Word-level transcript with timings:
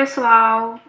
Pessoal! 0.00 0.80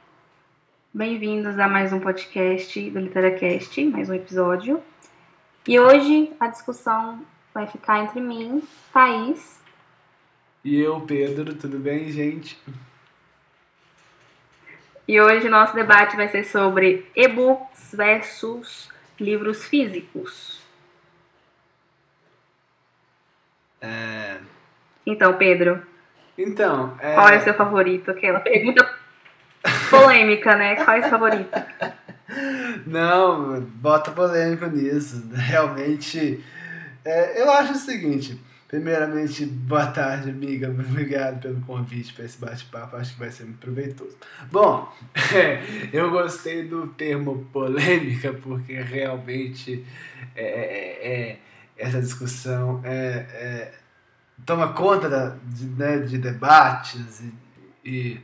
Bem-vindos 0.94 1.60
a 1.60 1.68
mais 1.68 1.92
um 1.92 2.00
podcast 2.00 2.90
do 2.92 2.98
LiteraCast, 2.98 3.84
mais 3.84 4.10
um 4.10 4.14
episódio. 4.14 4.82
E 5.68 5.78
hoje 5.78 6.32
a 6.40 6.48
discussão 6.48 7.22
vai 7.54 7.68
ficar 7.68 8.06
entre 8.06 8.22
mim, 8.22 8.66
Thaís. 8.94 9.62
E 10.64 10.80
eu, 10.80 11.02
Pedro, 11.02 11.54
tudo 11.56 11.78
bem, 11.78 12.10
gente? 12.10 12.58
E 15.06 15.20
hoje 15.20 15.50
nosso 15.50 15.76
debate 15.76 16.16
vai 16.16 16.30
ser 16.30 16.46
sobre 16.46 17.06
e-books 17.14 17.94
versus 17.94 18.90
livros 19.20 19.66
físicos. 19.66 20.62
É... 23.82 24.38
Então, 25.06 25.38
Pedro. 25.38 25.86
Então, 26.38 26.98
é... 27.02 27.14
qual 27.14 27.28
é 27.28 27.40
o 27.40 27.42
seu 27.42 27.54
favorito? 27.54 28.10
Aquela 28.10 28.40
pergunta 28.40 29.01
polêmica, 29.92 30.56
né? 30.56 30.76
Seu 30.78 31.10
favorito? 31.10 31.50
Não, 32.88 33.62
bota 33.62 34.12
polêmica 34.12 34.68
nisso. 34.68 35.30
Realmente, 35.34 36.44
é, 37.06 37.42
eu 37.42 37.52
acho 37.52 37.74
o 37.74 37.76
seguinte. 37.76 38.40
Primeiramente, 38.68 39.46
boa 39.46 39.88
tarde, 39.88 40.30
amiga. 40.30 40.70
Obrigado 40.70 41.42
pelo 41.42 41.60
convite 41.62 42.14
para 42.14 42.24
esse 42.24 42.40
bate-papo. 42.40 42.96
Acho 42.96 43.14
que 43.14 43.20
vai 43.20 43.30
ser 43.30 43.44
muito 43.44 43.60
proveitoso. 43.60 44.16
Bom, 44.50 44.90
eu 45.92 46.10
gostei 46.10 46.64
do 46.64 46.88
termo 46.88 47.50
polêmica 47.52 48.32
porque 48.32 48.74
realmente 48.80 49.86
é, 50.34 50.44
é, 50.44 51.12
é 51.12 51.40
essa 51.78 52.00
discussão 52.00 52.80
é, 52.86 53.26
é, 53.34 53.74
toma 54.46 54.74
conta 54.74 55.10
da, 55.10 55.36
de, 55.44 55.66
né, 55.66 56.00
de 56.00 56.18
debates 56.18 57.22
e, 57.22 57.34
e, 57.84 58.22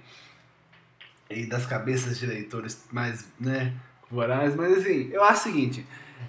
e, 1.29 1.45
das 1.45 1.65
cabeças 1.65 2.17
de 2.19 2.25
leitores 2.25 2.85
mais 2.91 3.27
né, 3.39 3.73
vorazes. 4.09 4.55
Mas 4.55 4.77
assim, 4.77 5.09
eu 5.11 5.23
acho 5.23 5.41
o 5.41 5.43
seguinte: 5.43 5.85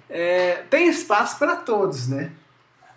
é, 0.09 0.63
tem 0.69 0.89
espaço 0.89 1.37
para 1.37 1.55
todos, 1.57 2.07
né? 2.07 2.31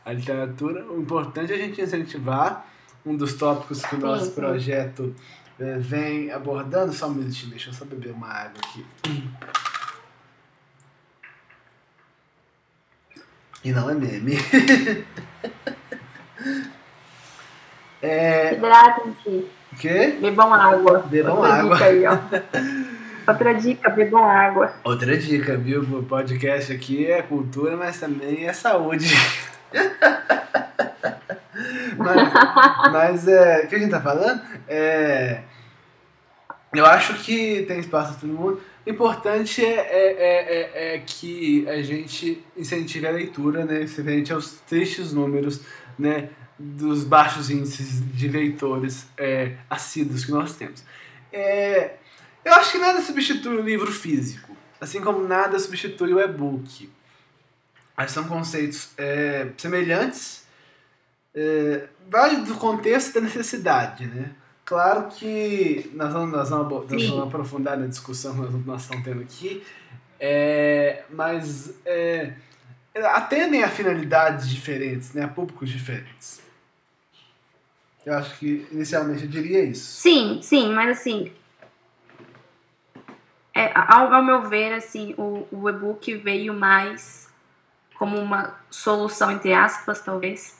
a 0.05 0.13
literatura. 0.13 0.85
O 0.85 1.01
importante 1.01 1.53
é 1.53 1.57
a 1.57 1.59
gente 1.59 1.81
incentivar 1.81 2.67
um 3.05 3.17
dos 3.17 3.35
tópicos 3.35 3.85
que 3.85 3.95
o 3.97 3.99
nosso 3.99 4.33
projeto 4.33 5.15
é, 5.59 5.79
vem 5.79 6.31
abordando. 6.31 6.93
Só 6.93 7.09
um 7.09 7.15
minutinho, 7.15 7.51
deixa 7.51 7.71
eu 7.71 7.75
só 7.75 7.85
beber 7.85 8.13
uma 8.13 8.29
água 8.29 8.61
aqui. 8.65 8.85
E 13.65 13.73
não 13.73 13.89
é 13.89 13.95
meme. 13.95 14.35
é... 18.03 18.55
Hidratem-se. 18.55 19.49
Quê? 19.83 20.17
Bebam 20.21 20.55
água. 20.55 21.01
Bebam 21.11 21.39
Outra 21.39 21.55
água. 21.55 21.75
Dica 21.75 21.87
aí, 21.87 22.07
ó. 22.07 22.17
Outra 23.27 23.55
dica, 23.57 23.91
bebam 23.91 24.25
água. 24.25 24.73
Outra 24.85 25.19
dica, 25.19 25.57
viu? 25.57 25.81
O 25.81 26.05
podcast 26.05 26.73
aqui 26.73 27.11
é 27.11 27.21
cultura, 27.21 27.77
mas 27.77 27.99
também 27.99 28.47
é 28.47 28.53
saúde 28.53 29.13
mas, 31.99 32.33
mas 32.93 33.27
é, 33.27 33.65
o 33.65 33.69
que 33.69 33.75
a 33.75 33.79
gente 33.81 33.91
tá 33.91 34.01
falando? 34.01 34.41
É, 34.69 35.41
eu 36.73 36.87
acho 36.87 37.15
que 37.15 37.65
tem 37.67 37.81
espaço 37.81 38.13
para 38.13 38.21
todo 38.21 38.33
mundo. 38.33 38.61
O 38.87 38.91
importante 38.91 39.65
é, 39.65 39.79
é, 39.79 40.13
é, 40.21 40.95
é, 40.95 41.03
que 41.05 41.69
a 41.69 41.83
gente 41.83 42.41
incentive 42.57 43.09
a 43.09 43.11
leitura, 43.11 43.65
né? 43.65 43.85
Frente 43.89 44.33
aos 44.33 44.61
tristes 44.61 45.13
números, 45.13 45.61
né? 45.99 46.29
Dos 46.65 47.03
baixos 47.03 47.51
índices 47.51 48.01
de 48.15 48.29
leitores 48.29 49.07
é, 49.17 49.57
assíduos 49.69 50.25
que 50.25 50.31
nós 50.31 50.55
temos. 50.55 50.85
É, 51.33 51.97
eu 52.45 52.53
acho 52.55 52.73
que 52.73 52.79
nada 52.79 53.01
substitui 53.01 53.57
o 53.57 53.63
livro 53.63 53.91
físico, 53.91 54.57
assim 54.81 55.01
como 55.01 55.27
nada 55.27 55.59
substitui 55.59 56.13
o 56.13 56.21
e-book. 56.21 56.91
Mas 57.97 58.13
são 58.13 58.25
conceitos 58.25 58.91
é, 58.97 59.49
semelhantes, 59.57 60.47
é, 61.35 61.89
vale 62.09 62.37
do 62.39 62.55
contexto 62.57 63.15
da 63.15 63.21
necessidade, 63.21 64.07
né? 64.07 64.31
Claro 64.65 65.09
que 65.09 65.91
nós 65.95 66.13
vamos, 66.13 66.33
nós 66.33 66.49
vamos, 66.49 66.91
nós 66.91 67.09
vamos 67.09 67.27
aprofundar 67.27 67.77
na 67.77 67.87
discussão 67.87 68.35
que 68.35 68.41
nós, 68.41 68.67
nós 68.67 68.83
estamos 68.83 69.05
tendo 69.05 69.21
aqui, 69.21 69.63
é, 70.19 71.03
mas 71.11 71.75
é, 71.85 72.33
atendem 72.95 73.63
a 73.65 73.69
finalidades 73.69 74.49
diferentes, 74.49 75.13
né, 75.13 75.25
a 75.25 75.29
públicos 75.29 75.69
diferentes. 75.69 76.41
Eu 78.05 78.15
acho 78.15 78.39
que 78.39 78.67
inicialmente 78.73 79.23
eu 79.25 79.29
diria 79.29 79.65
isso. 79.65 80.01
Sim, 80.01 80.41
sim, 80.43 80.73
mas 80.75 80.99
assim, 80.99 81.33
é, 83.55 83.71
ao, 83.75 84.13
ao 84.13 84.23
meu 84.23 84.43
ver, 84.43 84.73
assim, 84.73 85.15
o, 85.19 85.47
o 85.53 85.69
e-book 85.69 86.15
veio 86.17 86.55
mais 86.55 87.29
como 87.97 88.19
uma 88.19 88.55
solução, 88.71 89.31
entre 89.31 89.53
aspas, 89.53 90.01
talvez, 90.01 90.57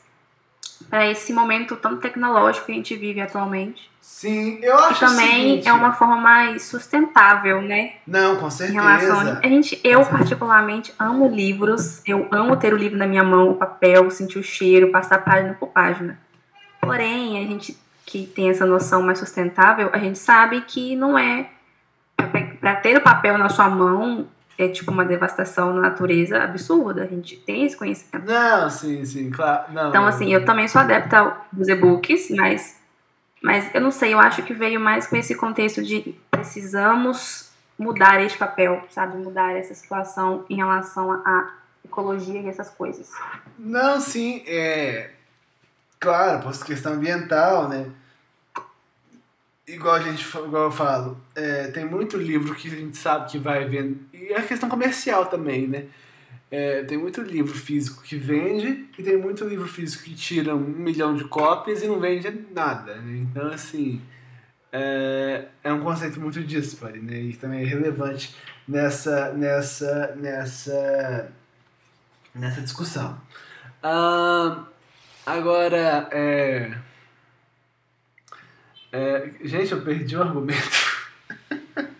para 0.89 1.09
esse 1.09 1.33
momento 1.33 1.75
tão 1.75 1.97
tecnológico 1.97 2.67
que 2.67 2.73
a 2.73 2.75
gente 2.75 2.95
vive 2.97 3.21
atualmente. 3.21 3.91
Sim, 4.01 4.59
eu 4.63 4.77
acho 4.79 5.03
E 5.03 5.07
também 5.07 5.49
seguinte, 5.49 5.69
é 5.69 5.73
uma 5.73 5.93
forma 5.93 6.17
mais 6.17 6.63
sustentável, 6.65 7.63
né? 7.63 7.95
Não, 8.07 8.37
com 8.37 8.47
Em 8.47 8.51
certeza. 8.51 8.81
relação 8.81 9.21
a, 9.21 9.39
a 9.39 9.49
gente, 9.49 9.81
eu 9.83 10.05
particularmente 10.05 10.93
amo 10.99 11.29
livros, 11.29 12.03
eu 12.07 12.29
amo 12.31 12.57
ter 12.57 12.75
o 12.75 12.77
livro 12.77 12.99
na 12.99 13.07
minha 13.07 13.25
mão, 13.25 13.51
o 13.51 13.55
papel, 13.57 14.11
sentir 14.11 14.39
o 14.39 14.43
cheiro, 14.43 14.93
passar 14.93 15.25
página 15.25 15.55
por 15.55 15.69
página. 15.71 16.21
Porém, 16.83 17.39
a 17.43 17.47
gente 17.47 17.77
que 18.05 18.27
tem 18.27 18.51
essa 18.51 18.67
noção 18.67 19.03
mais 19.03 19.19
sustentável, 19.19 19.89
a 19.93 19.99
gente 19.99 20.19
sabe 20.19 20.61
que 20.63 20.95
não 20.97 21.17
é 21.17 21.49
para 22.61 22.77
ter 22.77 22.97
o 22.97 23.01
papel 23.01 23.39
na 23.39 23.49
sua 23.49 23.69
mão 23.71 24.29
é 24.59 24.69
tipo 24.69 24.91
uma 24.91 25.05
devastação 25.05 25.73
na 25.73 25.81
natureza 25.81 26.43
absurda. 26.43 27.03
A 27.03 27.07
gente 27.07 27.37
tem 27.37 27.65
esse 27.65 27.77
conhecimento. 27.77 28.27
Não, 28.27 28.69
sim, 28.69 29.05
sim, 29.05 29.31
claro. 29.31 29.73
Não, 29.73 29.89
Então, 29.89 30.07
assim, 30.07 30.33
eu 30.33 30.45
também 30.45 30.69
sou 30.69 30.81
adepta 30.81 31.37
dos 31.51 31.69
e-books, 31.69 32.31
mas, 32.31 32.79
mas 33.43 33.75
eu 33.75 33.81
não 33.81 33.91
sei, 33.91 34.13
eu 34.13 34.21
acho 34.21 34.43
que 34.43 34.53
veio 34.53 34.79
mais 34.79 35.07
com 35.07 35.17
esse 35.17 35.35
contexto 35.35 35.83
de 35.83 36.15
precisamos 36.31 37.51
mudar 37.79 38.23
este 38.23 38.39
papel, 38.39 38.85
sabe? 38.91 39.17
Mudar 39.17 39.53
essa 39.57 39.75
situação 39.75 40.45
em 40.49 40.57
relação 40.57 41.11
à 41.11 41.51
ecologia 41.85 42.41
e 42.41 42.49
essas 42.49 42.71
coisas. 42.71 43.11
Não, 43.59 44.01
sim, 44.01 44.43
é. 44.47 45.11
Claro, 46.03 46.43
por 46.43 46.65
questão 46.65 46.95
ambiental, 46.95 47.69
né? 47.69 47.87
Igual 49.69 49.95
a 49.95 50.01
gente 50.01 50.27
igual 50.37 50.65
eu 50.65 50.71
falo, 50.73 51.17
é, 51.33 51.69
tem 51.69 51.85
muito 51.85 52.17
livro 52.17 52.57
que 52.57 52.67
a 52.67 52.75
gente 52.75 52.97
sabe 52.97 53.31
que 53.31 53.39
vai 53.39 53.65
vendo. 53.67 54.01
E 54.13 54.33
é 54.33 54.43
questão 54.43 54.69
comercial 54.69 55.27
também, 55.27 55.69
né? 55.69 55.85
É, 56.51 56.83
tem 56.83 56.99
muito 56.99 57.23
livro 57.23 57.57
físico 57.57 58.03
que 58.03 58.17
vende 58.17 58.89
e 58.99 59.03
tem 59.05 59.17
muito 59.17 59.45
livro 59.45 59.69
físico 59.69 60.03
que 60.03 60.17
tira 60.17 60.57
um 60.57 60.59
milhão 60.59 61.15
de 61.15 61.23
cópias 61.23 61.85
e 61.85 61.87
não 61.87 62.01
vende 62.01 62.29
nada. 62.53 62.97
Né? 62.97 63.19
Então, 63.19 63.47
assim, 63.47 64.03
é, 64.73 65.45
é 65.63 65.73
um 65.73 65.85
conceito 65.85 66.21
muito 66.21 66.43
dispare, 66.43 66.99
né? 66.99 67.17
E 67.17 67.37
também 67.37 67.63
é 67.63 67.65
relevante 67.65 68.35
nessa, 68.67 69.33
nessa, 69.35 70.17
nessa, 70.17 71.33
nessa 72.35 72.61
discussão. 72.61 73.17
Ah, 73.81 74.67
agora, 75.27 76.09
é, 76.13 76.73
é, 78.93 79.31
gente, 79.45 79.73
eu 79.73 79.83
perdi 79.83 80.17
o 80.17 80.23
argumento. 80.23 80.93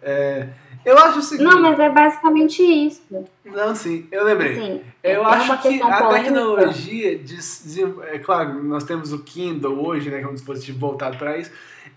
É, 0.00 0.48
eu 0.88 0.98
acho 0.98 1.18
o 1.18 1.22
seguinte. 1.22 1.46
Não, 1.48 1.60
mas 1.60 1.78
é 1.78 1.90
basicamente 1.90 2.62
isso. 2.62 3.02
Não, 3.44 3.74
sim, 3.74 4.06
eu 4.10 4.24
lembrei. 4.24 4.52
Assim, 4.52 4.82
eu 5.02 5.22
é 5.22 5.24
acho 5.26 5.62
que 5.62 5.82
a 5.82 5.98
polêmica. 6.02 6.24
tecnologia. 6.24 7.18
De, 7.18 7.36
de- 7.36 8.00
é 8.08 8.18
claro, 8.18 8.62
nós 8.64 8.84
temos 8.84 9.12
o 9.12 9.18
Kindle 9.20 9.84
hoje, 9.86 10.10
né, 10.10 10.18
que 10.18 10.24
é 10.24 10.28
um 10.28 10.34
dispositivo 10.34 10.78
voltado 10.78 11.16
para 11.16 11.36
isso. 11.38 11.50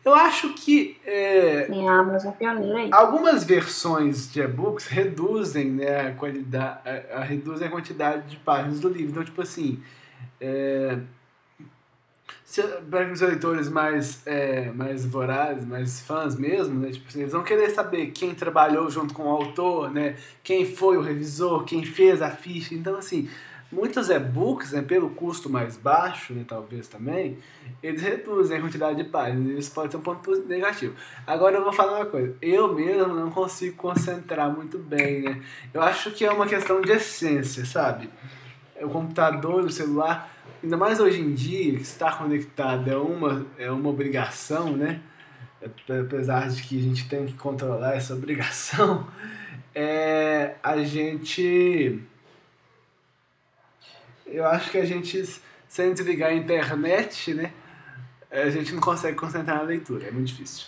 Eu 0.03 0.15
acho 0.15 0.53
que 0.53 0.97
é, 1.05 1.65
Sim, 1.69 1.87
a 1.87 1.99
Amazon 1.99 2.31
é 2.31 2.35
pioneira 2.35 2.79
aí. 2.79 2.89
algumas 2.91 3.43
versões 3.43 4.31
de 4.31 4.41
e-books 4.41 4.87
reduzem 4.87 5.65
né, 5.69 6.07
a 6.07 6.11
qualidade, 6.13 6.79
a, 6.85 7.19
a- 7.19 7.23
reduzem 7.23 7.67
a 7.67 7.69
quantidade 7.71 8.27
de 8.27 8.37
páginas 8.37 8.79
do 8.79 8.89
livro. 8.89 9.11
Então, 9.11 9.23
tipo 9.23 9.41
assim, 9.41 9.79
é, 10.39 10.97
para 12.89 13.11
os 13.11 13.21
leitores 13.21 13.69
mais, 13.69 14.21
é, 14.25 14.71
mais 14.71 15.05
vorazes, 15.05 15.65
mais 15.65 16.01
fãs 16.01 16.35
mesmo, 16.35 16.79
né, 16.79 16.91
tipo 16.91 17.07
assim, 17.07 17.21
eles 17.21 17.33
vão 17.33 17.43
querer 17.43 17.69
saber 17.69 18.07
quem 18.07 18.33
trabalhou 18.35 18.89
junto 18.89 19.13
com 19.13 19.23
o 19.23 19.29
autor, 19.29 19.91
né, 19.91 20.15
quem 20.43 20.65
foi 20.65 20.97
o 20.97 21.01
revisor, 21.01 21.63
quem 21.63 21.85
fez 21.85 22.21
a 22.21 22.29
ficha. 22.29 22.75
Então, 22.75 22.97
assim, 22.97 23.29
muitos 23.71 24.09
e-books, 24.09 24.73
né, 24.73 24.81
pelo 24.81 25.11
custo 25.11 25.49
mais 25.49 25.77
baixo, 25.77 26.33
né, 26.33 26.43
talvez 26.45 26.87
também, 26.87 27.37
eles 27.81 28.01
reduzem 28.01 28.57
a 28.57 28.61
quantidade 28.61 29.01
de 29.01 29.09
páginas. 29.09 29.57
Isso 29.57 29.71
pode 29.71 29.91
ser 29.91 29.97
um 29.97 30.01
ponto 30.01 30.35
negativo. 30.45 30.93
Agora 31.25 31.55
eu 31.55 31.63
vou 31.63 31.71
falar 31.71 31.99
uma 31.99 32.05
coisa. 32.05 32.35
Eu 32.41 32.73
mesmo 32.73 33.13
não 33.13 33.31
consigo 33.31 33.77
concentrar 33.77 34.53
muito 34.53 34.77
bem, 34.77 35.21
né? 35.21 35.41
Eu 35.73 35.81
acho 35.81 36.11
que 36.11 36.25
é 36.25 36.31
uma 36.31 36.45
questão 36.45 36.81
de 36.81 36.91
essência, 36.91 37.65
sabe? 37.65 38.09
O 38.81 38.89
computador, 38.89 39.63
o 39.63 39.71
celular, 39.71 40.29
ainda 40.63 40.77
mais 40.77 40.99
hoje 40.99 41.19
em 41.19 41.33
dia, 41.33 41.75
que 41.75 41.81
estar 41.81 42.17
conectado 42.17 42.89
é 42.89 42.97
uma, 42.97 43.45
é 43.57 43.71
uma 43.71 43.89
obrigação, 43.89 44.75
né? 44.75 45.01
apesar 45.63 46.49
de 46.49 46.61
que 46.63 46.79
a 46.79 46.81
gente 46.81 47.07
tem 47.07 47.25
que 47.25 47.33
controlar 47.33 47.95
essa 47.95 48.13
obrigação, 48.13 49.07
é, 49.75 50.55
a 50.61 50.77
gente. 50.83 52.01
Eu 54.25 54.45
acho 54.45 54.71
que 54.71 54.77
a 54.77 54.85
gente, 54.85 55.23
sem 55.67 55.93
desligar 55.93 56.29
a 56.29 56.33
internet, 56.33 57.33
né? 57.33 57.53
A 58.31 58.49
gente 58.49 58.73
não 58.73 58.79
consegue 58.79 59.17
concentrar 59.17 59.57
na 59.57 59.63
leitura, 59.63 60.07
é 60.07 60.11
muito 60.11 60.27
difícil. 60.27 60.67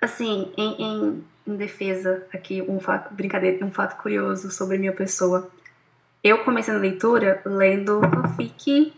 Assim, 0.00 0.52
em, 0.56 0.82
em, 0.82 1.24
em 1.44 1.56
defesa, 1.56 2.24
aqui, 2.32 2.62
um 2.62 2.78
fato, 2.78 3.12
brincadeira, 3.12 3.66
um 3.66 3.72
fato 3.72 4.00
curioso 4.00 4.52
sobre 4.52 4.78
minha 4.78 4.92
pessoa. 4.92 5.50
Eu 6.22 6.38
comecei 6.38 6.74
na 6.74 6.80
leitura 6.80 7.40
lendo 7.44 8.00
fanfic 8.00 8.92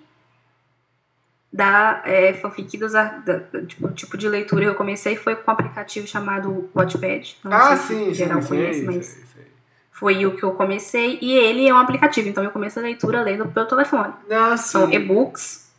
da 1.53 2.03
é, 2.05 2.33
fanfic 2.35 2.79
dos, 2.79 2.93
da, 2.93 3.21
tipo, 3.67 3.89
o 3.89 3.93
tipo 3.93 4.17
de 4.17 4.29
leitura 4.29 4.65
eu 4.65 4.75
comecei 4.75 5.17
foi 5.17 5.35
com 5.35 5.51
um 5.51 5.55
aplicativo 5.55 6.07
chamado 6.07 6.71
Watchpad. 6.75 7.39
Não 7.45 7.53
ah, 7.53 7.77
sei 7.77 7.97
sim, 7.97 8.05
se 8.07 8.15
geral 8.15 8.41
sim, 8.41 8.49
conhece, 8.49 8.83
mas 8.83 9.07
sei, 9.07 9.25
sei. 9.25 9.47
foi 9.91 10.27
o 10.27 10.37
que 10.37 10.45
eu 10.45 10.53
comecei. 10.53 11.19
E 11.21 11.33
ele 11.33 11.69
é 11.69 11.75
um 11.75 11.79
aplicativo, 11.79 12.29
então 12.29 12.45
eu 12.45 12.51
comecei 12.51 12.81
a 12.81 12.87
leitura 12.87 13.23
lendo 13.23 13.49
pelo 13.49 13.67
telefone. 13.67 14.15
Ah, 14.31 14.57
são 14.57 14.91
e-books 14.91 15.71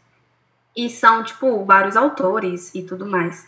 e 0.76 0.90
são, 0.90 1.24
tipo, 1.24 1.64
vários 1.66 1.96
autores 1.96 2.74
e 2.76 2.84
tudo 2.84 3.06
mais. 3.06 3.48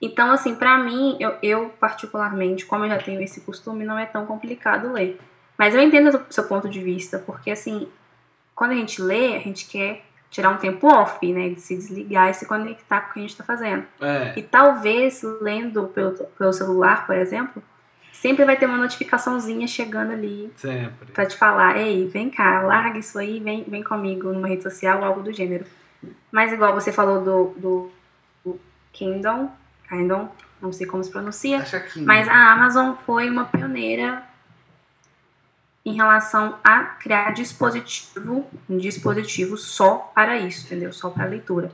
Então, 0.00 0.32
assim, 0.32 0.54
para 0.54 0.76
mim, 0.78 1.16
eu, 1.20 1.36
eu 1.42 1.68
particularmente, 1.80 2.66
como 2.66 2.84
eu 2.84 2.88
já 2.88 2.98
tenho 2.98 3.20
esse 3.22 3.40
costume, 3.42 3.84
não 3.84 3.98
é 3.98 4.04
tão 4.04 4.26
complicado 4.26 4.92
ler. 4.92 5.18
Mas 5.62 5.76
eu 5.76 5.80
entendo 5.80 6.08
o 6.28 6.32
seu 6.32 6.42
ponto 6.42 6.68
de 6.68 6.80
vista, 6.80 7.20
porque, 7.20 7.48
assim, 7.48 7.86
quando 8.52 8.72
a 8.72 8.74
gente 8.74 9.00
lê, 9.00 9.36
a 9.36 9.38
gente 9.38 9.68
quer 9.68 10.04
tirar 10.28 10.50
um 10.50 10.56
tempo 10.56 10.88
off, 10.88 11.24
né? 11.32 11.50
De 11.50 11.60
se 11.60 11.76
desligar 11.76 12.30
e 12.30 12.34
se 12.34 12.46
conectar 12.46 13.02
com 13.02 13.10
o 13.10 13.12
que 13.12 13.18
a 13.20 13.22
gente 13.22 13.30
está 13.30 13.44
fazendo. 13.44 13.84
É. 14.00 14.32
E 14.36 14.42
talvez 14.42 15.22
lendo 15.40 15.84
pelo, 15.84 16.14
pelo 16.36 16.52
celular, 16.52 17.06
por 17.06 17.14
exemplo, 17.14 17.62
sempre 18.12 18.44
vai 18.44 18.56
ter 18.56 18.66
uma 18.66 18.76
notificaçãozinha 18.76 19.68
chegando 19.68 20.10
ali. 20.10 20.52
Sempre. 20.56 21.12
Pra 21.12 21.26
te 21.26 21.36
falar, 21.36 21.76
ei, 21.76 22.08
vem 22.08 22.28
cá, 22.28 22.62
larga 22.62 22.98
isso 22.98 23.16
aí, 23.16 23.38
vem, 23.38 23.62
vem 23.62 23.84
comigo 23.84 24.32
numa 24.32 24.48
rede 24.48 24.64
social 24.64 24.98
ou 24.98 25.04
algo 25.04 25.22
do 25.22 25.32
gênero. 25.32 25.64
Mas 26.32 26.52
igual 26.52 26.74
você 26.74 26.90
falou 26.90 27.22
do, 27.22 27.54
do, 27.56 27.90
do 28.44 28.60
Kindle, 28.92 29.48
Kindle, 29.88 30.28
não 30.60 30.72
sei 30.72 30.88
como 30.88 31.04
se 31.04 31.10
pronuncia, 31.12 31.64
mas 31.98 32.26
a 32.28 32.50
Amazon 32.50 32.96
foi 33.06 33.30
uma 33.30 33.44
pioneira 33.44 34.31
em 35.84 35.94
relação 35.94 36.58
a 36.62 36.84
criar 36.84 37.32
dispositivo, 37.32 38.46
um 38.68 38.76
dispositivo 38.76 39.56
só 39.56 40.12
para 40.14 40.38
isso, 40.38 40.66
entendeu? 40.66 40.92
Só 40.92 41.10
para 41.10 41.24
leitura. 41.24 41.72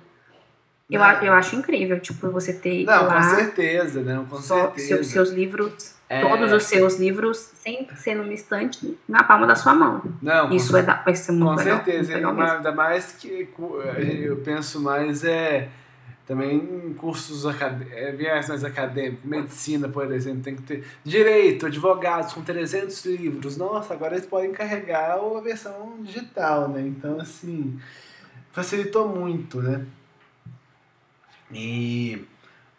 Eu, 0.91 1.03
eu 1.03 1.35
acho 1.35 1.55
incrível, 1.55 2.01
tipo, 2.01 2.31
você 2.31 2.55
ter 2.55 2.85
Não, 2.85 3.07
lá, 3.07 3.17
com 3.17 3.37
certeza, 3.37 4.01
né? 4.01 4.25
Com 4.29 4.39
certeza. 4.39 4.89
Seus, 4.89 5.07
seus 5.09 5.31
livros, 5.31 5.95
é... 6.09 6.23
todos 6.23 6.51
os 6.51 6.65
seus 6.65 6.97
livros, 6.99 7.37
sem 7.37 7.87
ser 7.95 8.15
numa 8.15 8.33
estante, 8.33 8.99
na 9.07 9.23
palma 9.23 9.47
da 9.47 9.55
sua 9.55 9.75
mão. 9.75 10.03
Não, 10.23 10.51
Isso 10.51 10.73
com, 10.73 10.79
é 10.79 10.83
da, 10.83 10.95
vai 10.95 11.15
ser 11.15 11.33
muito 11.33 11.51
Com 11.51 11.57
legal, 11.57 11.85
certeza, 11.85 12.17
ainda 12.17 12.73
mais 12.73 13.13
que 13.13 13.47
eu 13.99 14.37
penso 14.39 14.81
mais 14.81 15.23
é 15.25 15.69
também 16.29 16.93
cursos 16.99 17.47
é, 17.91 18.13
mais 18.47 18.63
acadêmicos, 18.63 19.25
medicina, 19.25 19.89
por 19.89 20.13
exemplo, 20.13 20.43
tem 20.43 20.55
que 20.55 20.63
ter 20.63 20.85
direito, 21.03 21.65
advogados 21.65 22.35
com 22.35 22.43
300 22.43 23.03
livros. 23.07 23.57
Nossa, 23.57 23.95
agora 23.95 24.15
eles 24.15 24.27
podem 24.27 24.53
carregar 24.53 25.19
a 25.19 25.41
versão 25.41 26.03
digital, 26.03 26.69
né? 26.69 26.83
Então, 26.83 27.19
assim, 27.19 27.81
facilitou 28.53 29.09
muito, 29.09 29.63
né? 29.63 29.87
E 31.51 32.23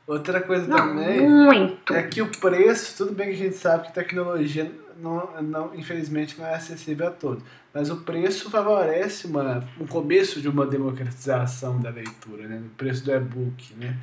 outra 0.05 0.41
coisa 0.41 0.67
não, 0.67 0.77
também 0.77 1.27
muito. 1.27 1.91
é 1.95 2.03
que 2.03 2.21
o 2.21 2.27
preço, 2.27 2.97
tudo 2.97 3.15
bem 3.15 3.29
que 3.29 3.33
a 3.33 3.45
gente 3.45 3.55
sabe 3.55 3.87
que 3.87 3.93
tecnologia 3.95 4.71
não, 5.01 5.41
não, 5.41 5.75
infelizmente 5.75 6.37
não 6.39 6.45
é 6.45 6.55
acessível 6.55 7.07
a 7.07 7.11
todos. 7.11 7.43
Mas 7.73 7.89
o 7.89 7.97
preço 7.97 8.49
favorece 8.49 9.27
uma, 9.27 9.63
um 9.79 9.85
começo 9.85 10.41
de 10.41 10.49
uma 10.49 10.65
democratização 10.65 11.79
da 11.79 11.89
leitura, 11.89 12.47
né? 12.47 12.61
O 12.65 12.69
preço 12.75 13.05
do 13.05 13.11
e-book, 13.11 13.73
né? 13.75 13.95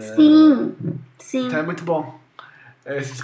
Sim, 0.00 0.74
sim. 1.18 1.46
Então 1.46 1.58
é 1.58 1.62
muito 1.62 1.82
bom. 1.82 2.20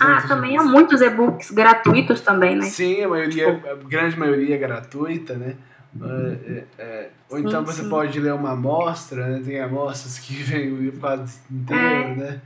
ah, 0.01 0.23
também 0.27 0.59
há 0.59 0.63
muitos 0.63 1.01
e-books 1.01 1.51
gratuitos 1.51 2.21
também, 2.21 2.57
né? 2.57 2.67
Sim, 2.67 3.03
a 3.03 3.09
maioria, 3.09 3.55
tipo... 3.55 3.69
a 3.69 3.75
grande 3.75 4.19
maioria 4.19 4.55
é 4.55 4.59
gratuita, 4.59 5.35
né? 5.35 5.57
É, 6.01 6.65
é, 6.79 7.11
ou 7.31 7.39
sim, 7.39 7.47
então 7.47 7.65
você 7.65 7.83
sim. 7.83 7.89
pode 7.89 8.21
ler 8.21 8.35
uma 8.35 8.53
amostra, 8.53 9.27
né? 9.27 9.43
Tem 9.45 9.61
amostras 9.61 10.19
que 10.19 10.35
vem 10.43 10.73
o 10.73 10.77
livro 10.77 11.01
quase 11.01 11.41
inteiro, 11.51 11.83
é. 11.83 12.15
né? 12.15 12.41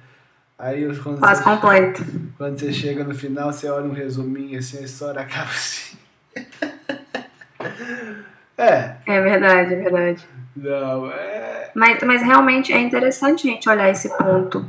Aí 0.58 0.84
quando 0.99 1.19
Quase 1.19 1.43
você, 1.43 1.50
completo. 1.50 2.04
Quando 2.37 2.58
você 2.58 2.72
chega 2.72 3.04
no 3.04 3.14
final, 3.14 3.52
você 3.52 3.69
olha 3.69 3.87
um 3.87 3.93
resuminho 3.93 4.58
assim, 4.58 4.78
a 4.78 4.82
história 4.82 5.20
acaba 5.20 5.50
assim. 5.50 5.96
é. 8.56 8.96
É 9.06 9.20
verdade, 9.20 9.75
é 9.75 9.76
verdade. 9.76 10.28
Não, 10.54 11.10
é. 11.10 11.70
Mas, 11.75 12.02
mas 12.02 12.22
realmente 12.22 12.72
é 12.72 12.81
interessante 12.81 13.49
a 13.49 13.52
gente 13.52 13.69
olhar 13.69 13.90
esse 13.90 14.08
ponto. 14.16 14.64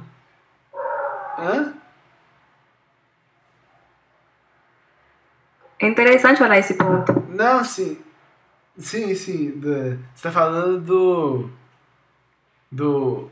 Hã? 1.38 1.74
É 5.80 5.88
interessante 5.88 6.42
olhar 6.42 6.58
esse 6.58 6.76
ponto. 6.76 7.24
Não, 7.30 7.64
sim. 7.64 8.00
Sim, 8.78 9.14
sim. 9.14 9.60
Você 9.60 10.24
tá 10.24 10.32
falando 10.32 10.80
do. 10.80 11.50
Do 12.72 13.30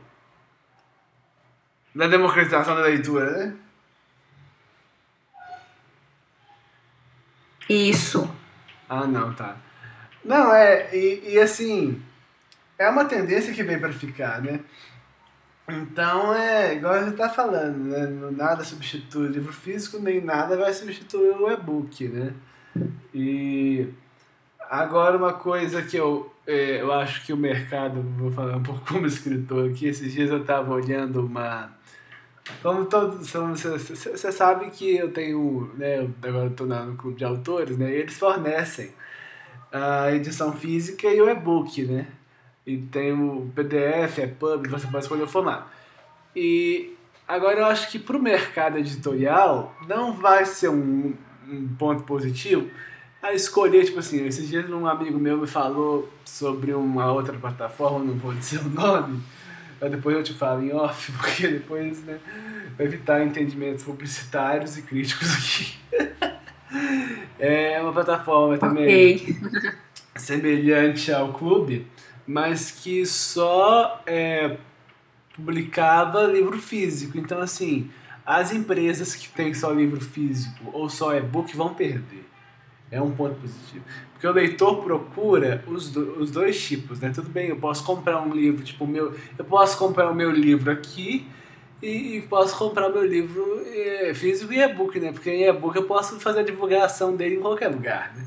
da 1.94 2.06
democratização 2.06 2.74
da 2.74 2.82
leitura, 2.82 3.30
né? 3.30 3.56
Isso. 7.68 8.30
Ah, 8.88 9.06
não, 9.06 9.32
tá. 9.34 9.56
Não, 10.24 10.54
é, 10.54 10.94
e, 10.94 11.32
e 11.32 11.38
assim, 11.38 12.00
é 12.78 12.88
uma 12.88 13.04
tendência 13.04 13.52
que 13.52 13.62
vem 13.62 13.78
para 13.78 13.92
ficar, 13.92 14.40
né? 14.42 14.60
Então, 15.68 16.34
é 16.34 16.74
igual 16.74 16.94
a 16.94 17.04
gente 17.04 17.16
tá 17.16 17.28
falando, 17.28 17.78
né? 17.78 18.06
Nada 18.32 18.64
substitui 18.64 19.28
o 19.28 19.30
livro 19.30 19.52
físico, 19.52 19.98
nem 19.98 20.20
nada 20.20 20.56
vai 20.56 20.72
substituir 20.72 21.30
o 21.30 21.50
e-book, 21.50 22.08
né? 22.08 22.34
E 23.14 23.88
agora 24.68 25.16
uma 25.16 25.32
coisa 25.32 25.82
que 25.82 25.96
eu, 25.96 26.32
é, 26.46 26.80
eu 26.80 26.92
acho 26.92 27.24
que 27.24 27.32
o 27.32 27.36
mercado, 27.36 28.02
vou 28.18 28.30
falar 28.32 28.56
um 28.56 28.62
pouco 28.62 28.84
como 28.86 29.06
escritor 29.06 29.70
aqui, 29.70 29.86
esses 29.86 30.12
dias 30.12 30.30
eu 30.30 30.44
tava 30.44 30.72
olhando 30.72 31.24
uma 31.24 31.70
como 32.62 32.84
todos, 32.86 33.30
você 33.30 34.32
sabe 34.32 34.70
que 34.70 34.96
eu 34.96 35.12
tenho, 35.12 35.70
né, 35.76 36.08
agora 36.22 36.48
estou 36.48 36.66
no 36.66 36.96
clube 36.96 37.16
de 37.16 37.24
autores, 37.24 37.76
né, 37.76 37.90
e 37.90 37.96
eles 37.96 38.18
fornecem 38.18 38.90
a 39.70 40.12
edição 40.12 40.52
física 40.52 41.08
e 41.08 41.20
o 41.20 41.28
e-book, 41.28 41.84
né, 41.84 42.08
e 42.66 42.78
tem 42.78 43.12
o 43.12 43.50
PDF, 43.54 44.18
é 44.18 44.26
pub, 44.26 44.66
você 44.68 44.86
pode 44.86 45.04
escolher 45.04 45.22
o 45.22 45.28
formato. 45.28 45.66
E 46.34 46.96
agora 47.26 47.60
eu 47.60 47.66
acho 47.66 47.90
que 47.90 47.98
para 47.98 48.16
o 48.16 48.22
mercado 48.22 48.78
editorial 48.78 49.74
não 49.86 50.12
vai 50.12 50.44
ser 50.44 50.68
um, 50.68 51.14
um 51.48 51.68
ponto 51.78 52.02
positivo 52.04 52.68
a 53.22 53.32
escolher, 53.32 53.84
tipo 53.84 54.00
assim, 54.00 54.26
esses 54.26 54.48
dias 54.48 54.68
um 54.68 54.86
amigo 54.86 55.18
meu 55.18 55.38
me 55.38 55.46
falou 55.46 56.08
sobre 56.24 56.74
uma 56.74 57.12
outra 57.12 57.38
plataforma, 57.38 58.04
não 58.04 58.14
vou 58.14 58.34
dizer 58.34 58.58
o 58.58 58.68
nome, 58.68 59.22
mas 59.82 59.90
depois 59.90 60.16
eu 60.16 60.22
te 60.22 60.32
falo 60.32 60.62
em 60.62 60.72
off, 60.72 61.10
porque 61.18 61.48
depois, 61.48 62.04
né, 62.04 62.20
vai 62.78 62.86
evitar 62.86 63.20
entendimentos 63.26 63.82
publicitários 63.82 64.78
e 64.78 64.82
críticos 64.82 65.28
aqui. 65.34 65.74
é 67.40 67.80
uma 67.82 67.92
plataforma 67.92 68.56
também 68.56 69.16
okay. 69.16 69.36
semelhante 70.14 71.12
ao 71.12 71.32
clube, 71.32 71.84
mas 72.24 72.70
que 72.70 73.04
só 73.04 74.00
é, 74.06 74.56
publicava 75.34 76.26
livro 76.26 76.62
físico. 76.62 77.18
Então, 77.18 77.40
assim, 77.40 77.90
as 78.24 78.52
empresas 78.52 79.16
que 79.16 79.28
têm 79.30 79.52
só 79.52 79.72
livro 79.72 80.00
físico 80.00 80.70
ou 80.72 80.88
só 80.88 81.16
e-book 81.16 81.56
vão 81.56 81.74
perder. 81.74 82.21
É 82.92 83.00
um 83.00 83.10
ponto 83.10 83.40
positivo. 83.40 83.82
Porque 84.12 84.26
o 84.26 84.32
leitor 84.32 84.84
procura 84.84 85.64
os, 85.66 85.90
do, 85.90 86.20
os 86.20 86.30
dois 86.30 86.62
tipos, 86.62 87.00
né? 87.00 87.10
Tudo 87.12 87.30
bem, 87.30 87.48
eu 87.48 87.56
posso 87.56 87.82
comprar 87.84 88.20
um 88.20 88.34
livro, 88.34 88.62
tipo, 88.62 88.86
meu, 88.86 89.14
eu 89.38 89.44
posso 89.46 89.78
comprar 89.78 90.10
o 90.10 90.14
meu 90.14 90.30
livro 90.30 90.70
aqui 90.70 91.26
e, 91.82 92.18
e 92.18 92.22
posso 92.22 92.56
comprar 92.58 92.90
o 92.90 92.92
meu 92.92 93.04
livro 93.04 93.62
é, 93.66 94.12
físico 94.14 94.52
e 94.52 94.60
e-book, 94.60 95.00
né? 95.00 95.10
Porque 95.10 95.30
em 95.30 95.48
e-book 95.48 95.74
eu 95.74 95.84
posso 95.84 96.20
fazer 96.20 96.40
a 96.40 96.44
divulgação 96.44 97.16
dele 97.16 97.36
em 97.36 97.40
qualquer 97.40 97.68
lugar, 97.68 98.12
né? 98.14 98.26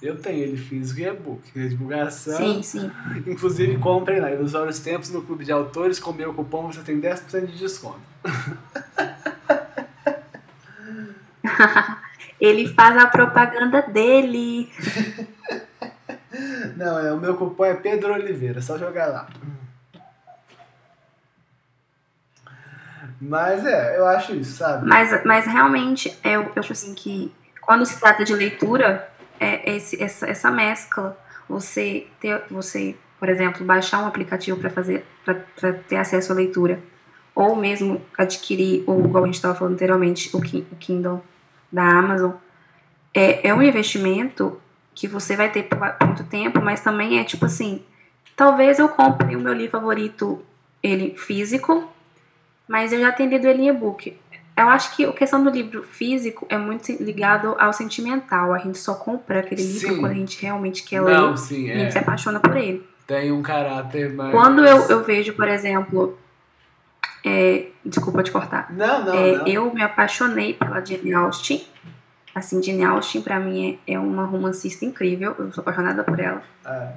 Eu 0.00 0.16
tenho 0.16 0.44
ele 0.44 0.56
físico 0.56 1.00
e 1.00 1.04
e-book. 1.04 1.42
Divulgação. 1.52 2.36
Sim, 2.36 2.62
sim. 2.62 2.88
Inclusive, 3.26 3.78
comprem 3.78 4.20
lá. 4.20 4.30
Ilusórios 4.30 4.78
Tempos 4.78 5.10
no 5.10 5.22
Clube 5.22 5.44
de 5.44 5.50
Autores. 5.50 5.98
Com 5.98 6.12
meu 6.12 6.32
cupom 6.32 6.68
você 6.68 6.82
tem 6.82 7.00
10% 7.00 7.46
de 7.46 7.58
desconto. 7.58 7.98
Ele 12.40 12.68
faz 12.68 12.96
a 12.96 13.06
propaganda 13.06 13.82
dele. 13.82 14.72
Não, 16.76 16.98
é, 16.98 17.12
o 17.12 17.18
meu 17.18 17.36
cupom 17.36 17.64
é 17.64 17.74
Pedro 17.74 18.12
Oliveira, 18.12 18.62
só 18.62 18.78
jogar 18.78 19.06
lá. 19.06 19.28
Mas 23.20 23.66
é, 23.66 23.98
eu 23.98 24.06
acho 24.06 24.34
isso, 24.34 24.58
sabe? 24.58 24.86
Mas, 24.86 25.24
mas 25.24 25.46
realmente, 25.46 26.16
eu, 26.22 26.42
eu 26.42 26.52
acho 26.56 26.72
assim 26.72 26.94
que 26.94 27.32
quando 27.60 27.84
se 27.84 27.98
trata 27.98 28.24
de 28.24 28.34
leitura, 28.34 29.08
é 29.40 29.74
esse, 29.74 30.00
essa, 30.02 30.26
essa 30.26 30.50
mescla. 30.50 31.16
Você 31.48 32.06
ter, 32.20 32.42
você, 32.50 32.96
por 33.18 33.28
exemplo, 33.28 33.64
baixar 33.64 34.02
um 34.02 34.06
aplicativo 34.06 34.58
para 34.58 34.70
fazer, 34.70 35.06
para 35.24 35.72
ter 35.72 35.96
acesso 35.96 36.32
à 36.32 36.34
leitura, 36.34 36.78
ou 37.34 37.56
mesmo 37.56 38.02
adquirir, 38.16 38.84
ou 38.86 39.04
igual 39.04 39.24
a 39.24 39.26
gente 39.26 39.36
estava 39.36 39.54
falando 39.54 39.74
anteriormente, 39.74 40.30
o 40.34 40.40
Kindle 40.40 41.22
da 41.70 41.82
Amazon, 41.82 42.32
é, 43.14 43.48
é 43.48 43.54
um 43.54 43.62
investimento 43.62 44.60
que 44.94 45.06
você 45.06 45.36
vai 45.36 45.50
ter 45.50 45.64
por 45.64 45.78
muito 46.06 46.24
tempo, 46.24 46.60
mas 46.60 46.80
também 46.80 47.18
é 47.18 47.24
tipo 47.24 47.44
assim, 47.44 47.82
talvez 48.34 48.78
eu 48.78 48.88
compre 48.88 49.36
o 49.36 49.40
meu 49.40 49.52
livro 49.52 49.72
favorito, 49.72 50.42
ele 50.82 51.14
físico, 51.16 51.88
mas 52.66 52.92
eu 52.92 53.00
já 53.00 53.12
tenho 53.12 53.30
lido 53.30 53.46
ele 53.46 53.62
em 53.62 53.68
e-book. 53.68 54.16
Eu 54.56 54.68
acho 54.68 54.96
que 54.96 55.04
a 55.04 55.12
questão 55.12 55.42
do 55.42 55.50
livro 55.50 55.84
físico 55.84 56.44
é 56.48 56.58
muito 56.58 56.90
ligado 57.00 57.54
ao 57.60 57.72
sentimental. 57.72 58.52
A 58.52 58.58
gente 58.58 58.76
só 58.76 58.94
compra 58.94 59.38
aquele 59.38 59.62
sim. 59.62 59.86
livro 59.86 60.00
quando 60.00 60.10
a 60.10 60.14
gente 60.16 60.42
realmente 60.42 60.82
quer 60.82 61.00
Não, 61.00 61.30
ler 61.30 61.38
sim, 61.38 61.66
e 61.66 61.70
a 61.70 61.74
gente 61.76 61.88
é. 61.88 61.90
se 61.92 61.98
apaixona 61.98 62.40
por 62.40 62.56
ele. 62.56 62.84
Tem 63.06 63.30
um 63.30 63.40
caráter 63.40 64.12
mais. 64.12 64.32
Quando 64.32 64.64
eu, 64.66 64.88
eu 64.88 65.04
vejo, 65.04 65.32
por 65.34 65.46
exemplo. 65.46 66.18
É, 67.24 67.66
desculpa 67.88 68.22
te 68.22 68.30
cortar. 68.30 68.72
Não, 68.72 69.04
não, 69.04 69.14
é, 69.14 69.36
não. 69.38 69.46
Eu 69.46 69.74
me 69.74 69.82
apaixonei 69.82 70.54
pela 70.54 70.84
Jane 70.84 71.12
Austen. 71.14 71.66
Assim, 72.34 72.62
Jane 72.62 72.84
Austen, 72.84 73.22
pra 73.22 73.40
mim, 73.40 73.78
é, 73.86 73.94
é 73.94 73.98
uma 73.98 74.24
romancista 74.24 74.84
incrível. 74.84 75.34
Eu 75.38 75.52
sou 75.52 75.62
apaixonada 75.62 76.04
por 76.04 76.18
ela. 76.20 76.42
É. 76.64 76.92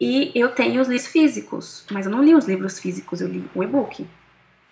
E 0.00 0.32
eu 0.34 0.50
tenho 0.50 0.80
os 0.80 0.88
livros 0.88 1.08
físicos, 1.08 1.84
mas 1.90 2.06
eu 2.06 2.12
não 2.12 2.22
li 2.22 2.34
os 2.34 2.46
livros 2.46 2.78
físicos, 2.78 3.20
eu 3.20 3.26
li 3.26 3.48
o 3.54 3.64
e-book 3.64 4.06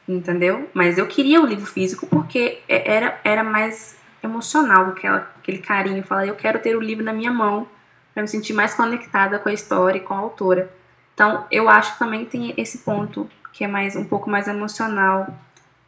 entendeu? 0.08 0.68
Mas 0.72 0.98
eu 0.98 1.06
queria 1.06 1.40
o 1.40 1.46
livro 1.46 1.66
físico 1.66 2.06
porque 2.06 2.60
é, 2.68 2.94
era, 2.94 3.20
era 3.24 3.44
mais 3.44 3.96
emocional 4.22 4.86
aquela, 4.86 5.30
aquele 5.38 5.58
carinho. 5.58 6.02
Falar, 6.02 6.26
eu 6.26 6.34
quero 6.34 6.58
ter 6.58 6.76
o 6.76 6.80
livro 6.80 7.04
na 7.04 7.12
minha 7.12 7.32
mão 7.32 7.66
para 8.14 8.22
me 8.22 8.28
sentir 8.28 8.52
mais 8.52 8.74
conectada 8.74 9.38
com 9.38 9.48
a 9.48 9.52
história 9.52 9.98
e 9.98 10.02
com 10.02 10.14
a 10.14 10.18
autora. 10.18 10.70
Então, 11.14 11.46
eu 11.50 11.68
acho 11.68 11.94
que 11.94 11.98
também 11.98 12.24
tem 12.24 12.54
esse 12.56 12.78
ponto 12.78 13.28
que 13.56 13.64
é 13.64 13.66
mais 13.66 13.96
um 13.96 14.04
pouco 14.04 14.28
mais 14.28 14.46
emocional 14.46 15.26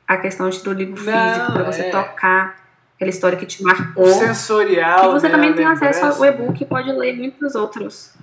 a 0.07 0.17
questão 0.17 0.49
de 0.49 0.59
ter 0.59 0.71
o 0.71 0.73
livro 0.73 0.97
físico 0.97 1.53
para 1.53 1.65
você 1.65 1.83
é... 1.83 1.91
tocar 1.91 2.57
aquela 2.97 3.11
história 3.11 3.37
que 3.37 3.45
te 3.45 3.63
marcou. 3.63 4.07
Sensorial. 4.07 5.11
E 5.11 5.21
você 5.21 5.29
né, 5.29 5.35
também 5.35 5.55
tem 5.55 5.67
acesso 5.67 6.07
ao 6.07 6.25
e-book 6.25 6.63
e 6.63 6.65
pode 6.65 6.91
ler 6.91 7.15
muitos 7.15 7.55
outros. 7.55 8.15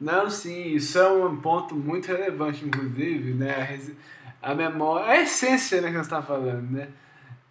Não, 0.00 0.30
sim, 0.30 0.68
isso 0.68 0.98
é 0.98 1.06
um 1.06 1.36
ponto 1.36 1.74
muito 1.74 2.06
relevante, 2.06 2.64
inclusive, 2.64 3.34
né? 3.34 3.78
a 4.42 4.54
memória, 4.54 5.06
a 5.06 5.20
essência 5.20 5.82
né, 5.82 5.88
que 5.88 5.94
você 5.94 6.00
está 6.00 6.22
falando, 6.22 6.70
né? 6.70 6.88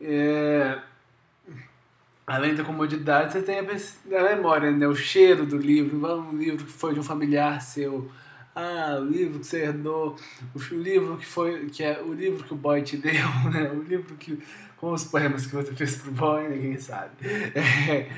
É, 0.01 0.79
além 2.25 2.55
da 2.55 2.63
comodidade, 2.63 3.31
você 3.31 3.41
tem 3.43 3.59
a, 3.59 4.19
a, 4.19 4.35
memória, 4.35 4.71
né? 4.71 4.87
O 4.87 4.95
cheiro 4.95 5.45
do 5.45 5.57
livro, 5.57 5.95
um 6.17 6.35
livro 6.35 6.65
que 6.65 6.71
foi 6.71 6.95
de 6.95 6.99
um 6.99 7.03
familiar 7.03 7.61
seu, 7.61 8.11
ah, 8.55 8.97
o 9.01 9.05
livro 9.05 9.39
que 9.39 9.47
você 9.47 9.63
herdou, 9.63 10.15
o 10.55 10.75
livro 10.75 11.17
que 11.17 11.25
foi, 11.25 11.65
que 11.67 11.83
é 11.83 11.99
o 12.01 12.13
livro 12.13 12.43
que 12.43 12.53
o 12.53 12.57
boy 12.57 12.81
te 12.81 12.97
deu, 12.97 13.27
né? 13.51 13.71
O 13.73 13.81
livro 13.81 14.15
que, 14.15 14.37
com 14.77 14.91
os 14.91 15.03
poemas 15.05 15.47
que 15.47 15.55
você 15.55 15.73
fez 15.73 15.97
pro 15.97 16.11
boy, 16.11 16.47
ninguém 16.47 16.77
sabe. 16.77 17.11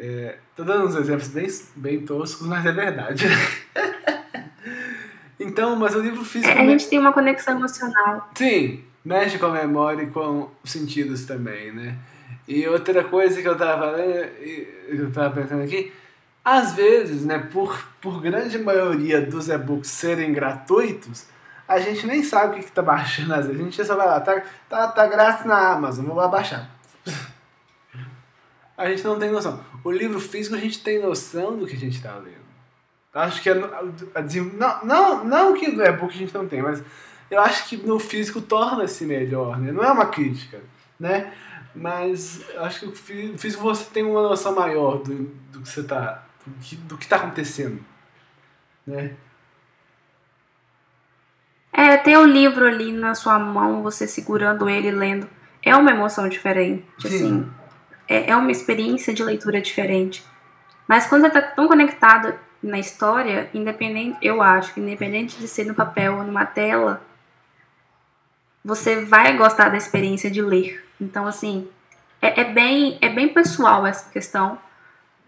É, 0.00 0.04
é, 0.04 0.38
tô 0.54 0.62
dando 0.62 0.86
uns 0.86 0.94
exemplos 0.94 1.28
bem, 1.28 1.48
bem 1.74 2.00
toscos, 2.06 2.46
mas 2.46 2.64
é 2.64 2.72
verdade. 2.72 3.24
Então, 5.40 5.76
mas 5.76 5.94
o 5.94 6.00
livro 6.00 6.24
físico. 6.24 6.50
É, 6.50 6.60
a 6.60 6.66
gente 6.66 6.88
tem 6.88 6.98
uma 6.98 7.12
conexão 7.12 7.56
emocional. 7.56 8.28
Sim, 8.34 8.82
mexe 9.04 9.38
com 9.38 9.46
a 9.46 9.52
memória 9.52 10.02
e 10.02 10.08
com 10.08 10.50
os 10.64 10.70
sentidos 10.70 11.24
também, 11.24 11.72
né? 11.72 11.96
E 12.46 12.66
outra 12.66 13.04
coisa 13.04 13.40
que 13.40 13.46
eu 13.46 13.56
tava 13.56 13.92
lendo, 13.92 14.28
eu 14.88 15.12
tava 15.12 15.40
pensando 15.40 15.62
aqui, 15.62 15.92
às 16.48 16.72
vezes, 16.72 17.26
né, 17.26 17.38
por, 17.38 17.78
por 18.00 18.22
grande 18.22 18.58
maioria 18.58 19.20
dos 19.20 19.50
e-books 19.50 19.90
serem 19.90 20.32
gratuitos, 20.32 21.26
a 21.68 21.78
gente 21.78 22.06
nem 22.06 22.22
sabe 22.22 22.54
o 22.54 22.58
que, 22.58 22.64
que 22.64 22.72
tá 22.72 22.80
baixando 22.80 23.34
às 23.34 23.44
vezes. 23.44 23.60
A 23.60 23.64
gente 23.64 23.84
só 23.84 23.94
vai 23.94 24.06
lá, 24.06 24.18
tá, 24.18 24.42
tá, 24.66 24.88
tá 24.88 25.06
grátis 25.06 25.44
na 25.44 25.72
Amazon, 25.72 26.06
vou 26.06 26.28
baixar. 26.30 26.70
A 28.78 28.88
gente 28.88 29.04
não 29.04 29.18
tem 29.18 29.30
noção. 29.30 29.60
O 29.84 29.90
livro 29.90 30.18
físico 30.18 30.56
a 30.56 30.58
gente 30.58 30.82
tem 30.82 31.02
noção 31.02 31.54
do 31.54 31.66
que 31.66 31.76
a 31.76 31.78
gente 31.78 32.00
tá 32.02 32.14
lendo. 32.14 32.38
Acho 33.12 33.42
que 33.42 33.50
é, 33.50 33.54
não, 33.54 34.84
não, 34.84 35.24
não 35.24 35.54
que 35.54 35.68
no 35.68 35.84
e-book 35.84 36.14
a 36.14 36.18
gente 36.18 36.32
não 36.32 36.46
tem, 36.46 36.62
mas 36.62 36.82
eu 37.30 37.40
acho 37.40 37.68
que 37.68 37.76
no 37.76 37.98
físico 37.98 38.40
torna-se 38.40 39.04
melhor, 39.04 39.58
né? 39.58 39.70
Não 39.70 39.82
é 39.82 39.92
uma 39.92 40.06
crítica, 40.06 40.60
né? 40.98 41.30
Mas 41.74 42.42
acho 42.56 42.80
que 42.80 42.86
o 42.86 42.92
físico 43.36 43.62
você 43.62 43.84
tem 43.92 44.04
uma 44.04 44.22
noção 44.22 44.54
maior 44.54 45.02
do, 45.02 45.14
do 45.52 45.60
que 45.60 45.68
você 45.68 45.82
tá, 45.82 46.24
do 46.48 46.58
que, 46.60 46.76
do 46.76 46.98
que 46.98 47.06
tá 47.06 47.16
acontecendo, 47.16 47.84
né? 48.86 49.14
É, 51.72 51.96
ter 51.96 52.16
o 52.16 52.24
livro 52.24 52.66
ali 52.66 52.92
na 52.92 53.14
sua 53.14 53.38
mão, 53.38 53.82
você 53.82 54.08
segurando 54.08 54.68
ele, 54.68 54.90
lendo, 54.90 55.28
é 55.62 55.76
uma 55.76 55.90
emoção 55.90 56.28
diferente, 56.28 56.84
Sim. 57.00 57.08
assim. 57.08 57.50
É, 58.08 58.30
é 58.30 58.36
uma 58.36 58.50
experiência 58.50 59.12
de 59.12 59.22
leitura 59.22 59.60
diferente. 59.60 60.24
Mas 60.88 61.06
quando 61.06 61.22
você 61.22 61.30
tá 61.30 61.42
tão 61.42 61.68
conectado 61.68 62.34
na 62.62 62.78
história, 62.78 63.48
independente, 63.54 64.18
eu 64.22 64.42
acho 64.42 64.74
que 64.74 64.80
independente 64.80 65.38
de 65.38 65.46
ser 65.46 65.64
no 65.64 65.74
papel 65.74 66.16
ou 66.16 66.24
numa 66.24 66.46
tela, 66.46 67.02
você 68.64 69.04
vai 69.04 69.36
gostar 69.36 69.68
da 69.68 69.76
experiência 69.76 70.30
de 70.30 70.42
ler. 70.42 70.84
Então, 71.00 71.26
assim, 71.26 71.68
é, 72.20 72.40
é 72.40 72.44
bem, 72.44 72.98
é 73.00 73.08
bem 73.08 73.28
pessoal 73.28 73.86
essa 73.86 74.10
questão, 74.10 74.58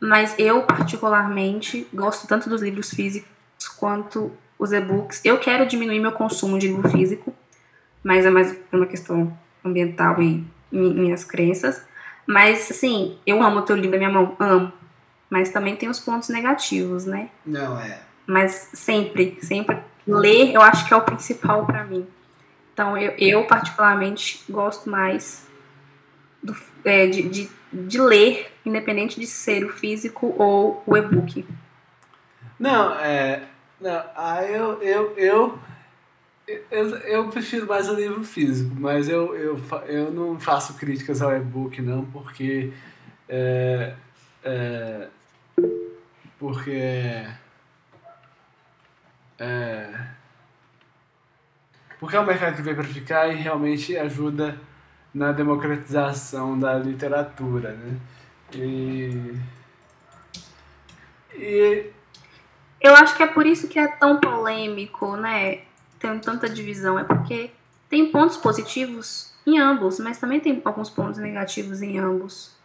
mas 0.01 0.35
eu, 0.39 0.63
particularmente, 0.63 1.87
gosto 1.93 2.27
tanto 2.27 2.49
dos 2.49 2.63
livros 2.63 2.91
físicos 2.91 3.29
quanto 3.77 4.33
os 4.59 4.73
e-books. 4.73 5.21
Eu 5.25 5.39
quero 5.39 5.67
diminuir 5.67 6.01
meu 6.01 6.13
consumo 6.13 6.59
de 6.59 6.69
livro 6.69 6.89
físico, 6.89 7.35
mas 8.03 8.25
é 8.25 8.31
mais 8.31 8.53
por 8.53 8.79
uma 8.79 8.87
questão 8.87 9.37
ambiental 9.65 10.21
e 10.23 10.45
minhas 10.73 11.25
crenças. 11.25 11.83
Mas, 12.27 12.71
assim, 12.71 13.19
eu 13.27 13.43
amo 13.43 13.63
ter 13.63 13.75
o 13.75 13.77
livro 13.77 13.93
na 13.93 13.99
minha 13.99 14.11
mão, 14.11 14.37
amo. 14.39 14.73
Mas 15.29 15.51
também 15.51 15.77
tem 15.77 15.89
os 15.89 16.01
pontos 16.01 16.29
negativos, 16.29 17.05
né? 17.05 17.29
Não, 17.45 17.79
é. 17.79 18.01
Mas 18.27 18.71
sempre, 18.73 19.39
sempre 19.43 19.79
ler 20.07 20.55
eu 20.55 20.63
acho 20.63 20.87
que 20.87 20.95
é 20.95 20.97
o 20.97 21.03
principal 21.03 21.67
para 21.67 21.85
mim. 21.85 22.07
Então 22.73 22.97
eu, 22.97 23.13
eu 23.19 23.45
particularmente 23.47 24.43
gosto 24.49 24.89
mais 24.89 25.47
do, 26.43 26.57
é, 26.85 27.07
de, 27.07 27.23
de, 27.29 27.51
de, 27.73 28.01
ler, 28.01 28.53
independente 28.65 29.19
de 29.19 29.27
ser 29.27 29.65
o 29.65 29.71
físico 29.71 30.35
ou 30.39 30.83
o 30.87 30.97
e-book. 30.97 31.47
Não, 32.59 32.95
é. 32.95 33.43
Não, 33.81 34.05
ah, 34.15 34.45
eu, 34.45 34.83
eu, 34.83 35.15
eu, 35.17 35.59
eu, 36.71 36.97
eu 36.99 37.29
prefiro 37.29 37.67
mais 37.67 37.89
o 37.89 37.95
livro 37.95 38.23
físico, 38.23 38.75
mas 38.79 39.09
eu, 39.09 39.35
eu, 39.35 39.61
eu 39.87 40.11
não 40.11 40.39
faço 40.39 40.75
críticas 40.75 41.23
ao 41.23 41.35
e-book, 41.35 41.81
não, 41.81 42.05
porque. 42.05 42.73
É, 43.29 43.95
é, 44.45 45.09
porque. 46.39 47.27
É, 49.39 50.11
porque 51.99 52.17
é 52.17 52.21
um 52.21 52.27
mercado 52.27 52.57
que 52.57 52.63
veio 52.63 52.77
para 52.77 52.85
ficar 52.85 53.29
e 53.29 53.37
realmente 53.37 53.97
ajuda 53.97 54.59
na 55.15 55.33
democratização 55.33 56.59
da 56.59 56.79
literatura, 56.79 57.73
né? 57.73 57.97
E, 58.53 59.35
e 61.35 61.91
eu 62.81 62.95
acho 62.95 63.17
que 63.17 63.23
é 63.23 63.27
por 63.27 63.47
isso 63.47 63.69
que 63.69 63.79
é 63.79 63.89
tão 63.89 64.19
polêmico, 64.19 65.17
né? 65.17 65.63
Tem 65.99 66.19
tanta 66.19 66.49
divisão, 66.49 66.99
é 66.99 67.05
porque 67.05 67.51
tem 67.89 68.11
pontos 68.11 68.37
positivos 68.37 69.33
em 69.47 69.59
ambos, 69.59 69.99
mas 69.99 70.19
também 70.19 70.41
tem 70.41 70.61
alguns 70.65 70.89
pontos 70.89 71.19
negativos 71.19 71.83
em 71.83 71.99
ambos. 71.99 72.59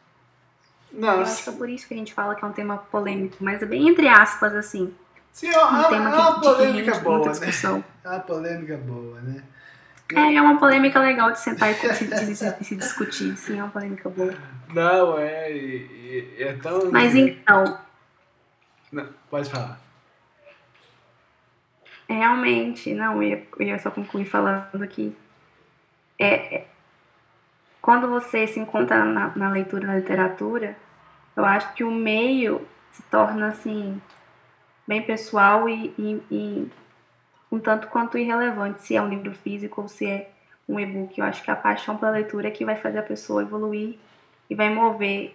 Não, 0.91 1.15
eu 1.15 1.21
acho 1.21 1.43
que 1.43 1.49
é 1.49 1.53
por 1.53 1.67
isso 1.69 1.87
que 1.87 1.93
a 1.93 1.97
gente 1.97 2.13
fala 2.13 2.35
que 2.35 2.45
é 2.45 2.47
um 2.47 2.53
tema 2.53 2.77
polêmico, 2.77 3.35
mas 3.41 3.61
é 3.61 3.65
bem 3.65 3.89
entre 3.89 4.07
aspas, 4.07 4.55
assim. 4.55 4.93
Sim, 5.33 5.49
é 5.49 5.65
um 5.65 5.83
tema 5.89 6.09
é 6.09 6.15
uma 6.15 6.39
polêmica 6.39 6.99
boa, 6.99 7.17
né? 7.27 7.51
É 8.05 8.07
uma 8.07 8.19
polêmica 8.19 8.77
boa, 8.77 9.19
né? 9.21 9.43
É, 10.13 10.35
é 10.35 10.41
uma 10.41 10.59
polêmica 10.59 10.99
legal 10.99 11.31
de 11.31 11.39
sentar 11.39 11.71
e 11.71 11.75
se, 11.75 12.75
discutir, 12.75 13.35
sim, 13.37 13.57
é 13.57 13.63
uma 13.63 13.71
polêmica 13.71 14.07
boa. 14.09 14.33
Não, 14.71 15.17
é, 15.17 15.51
é 16.37 16.53
tão... 16.61 16.91
Mas 16.91 17.15
então... 17.15 17.79
Não, 18.91 19.09
pode 19.29 19.49
falar. 19.49 19.79
Realmente, 22.07 22.93
não, 22.93 23.15
eu 23.15 23.23
ia, 23.23 23.47
eu 23.57 23.65
ia 23.65 23.79
só 23.79 23.89
concluir 23.89 24.25
falando 24.25 24.83
aqui. 24.83 25.15
É, 26.19 26.55
é, 26.55 26.67
quando 27.81 28.07
você 28.07 28.45
se 28.45 28.59
encontra 28.59 29.03
na, 29.03 29.31
na 29.35 29.49
leitura, 29.49 29.87
na 29.87 29.95
literatura, 29.95 30.77
eu 31.35 31.43
acho 31.43 31.73
que 31.73 31.83
o 31.83 31.91
meio 31.91 32.65
se 32.91 33.01
torna 33.03 33.49
assim 33.49 33.99
bem 34.87 35.01
pessoal 35.01 35.67
e, 35.67 35.93
e, 35.97 36.21
e 36.29 36.71
um 37.55 37.59
tanto 37.59 37.87
quanto 37.87 38.17
irrelevante 38.17 38.81
se 38.81 38.95
é 38.95 39.01
um 39.01 39.09
livro 39.09 39.33
físico 39.33 39.81
ou 39.81 39.87
se 39.87 40.05
é 40.05 40.29
um 40.67 40.79
e-book. 40.79 41.17
Eu 41.17 41.25
acho 41.25 41.41
que 41.43 41.49
a 41.49 41.55
paixão 41.55 41.97
pela 41.97 42.11
leitura 42.11 42.49
é 42.49 42.51
que 42.51 42.65
vai 42.65 42.75
fazer 42.75 42.99
a 42.99 43.03
pessoa 43.03 43.41
evoluir 43.41 43.97
e 44.49 44.55
vai 44.55 44.69
mover 44.69 45.33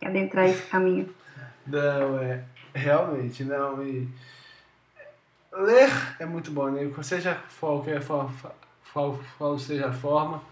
e 0.00 0.06
adentrar 0.06 0.46
esse 0.46 0.62
caminho. 0.66 1.12
Não, 1.66 2.18
é. 2.18 2.44
Realmente, 2.74 3.44
não. 3.44 3.86
E 3.86 4.08
ler 5.52 5.90
é 6.18 6.24
muito 6.24 6.50
bom, 6.50 6.70
né? 6.70 6.90
Seja 7.02 7.40
qualquer 7.60 8.00
forma, 8.00 8.32
qual, 8.92 9.20
qual 9.36 9.58
seja 9.58 9.88
a 9.88 9.92
forma, 9.92 10.42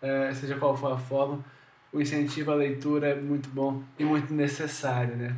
é, 0.00 0.32
seja 0.32 0.56
qual 0.56 0.74
for 0.74 0.92
a 0.94 0.96
forma, 0.96 1.44
o 1.92 2.00
incentivo 2.00 2.50
à 2.50 2.54
leitura 2.54 3.08
é 3.08 3.14
muito 3.14 3.50
bom 3.50 3.82
e 3.98 4.04
muito 4.04 4.32
necessário, 4.32 5.14
né? 5.14 5.36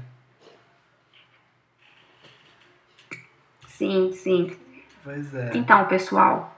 Sim, 3.66 4.12
sim. 4.12 4.56
Pois 5.02 5.34
é. 5.34 5.50
Então, 5.54 5.86
pessoal, 5.86 6.54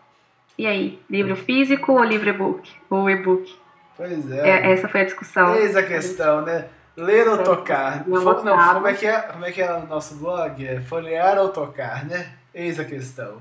e 0.59 0.67
aí? 0.67 1.03
Livro 1.09 1.37
físico 1.37 1.93
ou 1.93 2.05
livro 2.05 2.29
e-book? 2.29 2.71
Ou 2.91 3.09
e-book? 3.09 3.57
Pois 3.97 4.31
é. 4.31 4.49
é. 4.49 4.73
Essa 4.73 4.89
foi 4.89 5.03
a 5.03 5.05
discussão. 5.05 5.55
Eis 5.55 5.77
a 5.77 5.83
questão, 5.83 6.43
né? 6.43 6.67
Ler 6.97 7.27
ou 7.27 7.39
tocar? 7.39 8.07
Não, 8.07 8.23
não, 8.45 8.75
como 8.75 8.87
é, 8.87 8.95
que 8.95 9.07
é, 9.07 9.19
como 9.21 9.45
é 9.47 9.51
que 9.53 9.63
é 9.63 9.73
o 9.73 9.87
nosso 9.87 10.17
blog? 10.17 10.67
É 10.67 10.81
folhear 10.81 11.39
ou 11.39 11.49
tocar, 11.49 12.05
né? 12.05 12.33
Eis 12.55 12.79
a 12.79 12.85
questão. 12.85 13.39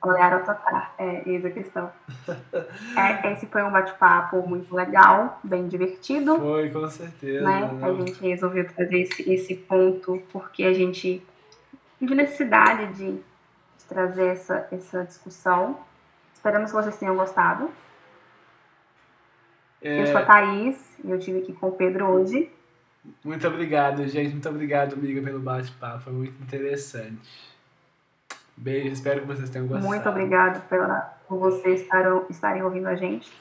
Folhear 0.00 0.34
ou 0.34 0.40
tocar, 0.40 0.94
é, 0.98 1.22
eis 1.26 1.44
a 1.44 1.50
questão. 1.50 1.92
é, 2.96 3.32
esse 3.32 3.46
foi 3.46 3.62
um 3.62 3.70
bate-papo 3.70 4.42
muito 4.48 4.74
legal, 4.74 5.38
bem 5.44 5.68
divertido. 5.68 6.38
Foi, 6.38 6.70
com 6.70 6.88
certeza. 6.88 7.44
Né? 7.44 7.70
A 7.82 7.92
gente 7.92 8.20
resolveu 8.20 8.66
trazer 8.72 9.02
esse, 9.02 9.30
esse 9.30 9.54
ponto 9.54 10.20
porque 10.32 10.64
a 10.64 10.72
gente 10.72 11.22
viu 12.00 12.16
necessidade 12.16 12.86
de, 12.94 13.12
de 13.12 13.22
trazer 13.92 14.26
essa, 14.26 14.66
essa 14.72 15.04
discussão. 15.04 15.78
Esperamos 16.34 16.70
que 16.70 16.76
vocês 16.76 16.96
tenham 16.96 17.16
gostado. 17.16 17.70
É... 19.80 20.02
Eu 20.02 20.06
sou 20.06 20.18
a 20.18 20.24
Thaís 20.24 20.98
e 21.04 21.10
eu 21.10 21.18
estive 21.18 21.40
aqui 21.40 21.52
com 21.52 21.68
o 21.68 21.72
Pedro 21.72 22.06
hoje. 22.06 22.50
Muito 23.24 23.46
obrigado, 23.46 24.06
gente. 24.06 24.30
Muito 24.30 24.48
obrigado, 24.48 24.94
amiga, 24.94 25.20
pelo 25.22 25.40
bate-papo. 25.40 26.04
Foi 26.04 26.12
muito 26.12 26.40
interessante. 26.42 27.52
Beijo, 28.56 28.88
espero 28.88 29.22
que 29.22 29.26
vocês 29.26 29.50
tenham 29.50 29.66
gostado. 29.66 29.86
Muito 29.86 30.08
obrigado 30.08 30.68
pela, 30.68 31.16
por 31.26 31.38
vocês 31.38 31.80
estarem, 31.80 32.22
estarem 32.30 32.62
ouvindo 32.62 32.86
a 32.86 32.94
gente. 32.94 33.32